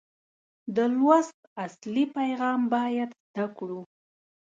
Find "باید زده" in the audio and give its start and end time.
2.73-3.45